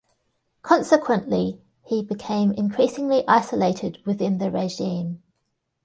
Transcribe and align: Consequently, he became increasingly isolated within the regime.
Consequently, 0.63 1.61
he 1.85 2.01
became 2.01 2.53
increasingly 2.53 3.23
isolated 3.27 3.99
within 4.03 4.39
the 4.39 4.49
regime. 4.49 5.21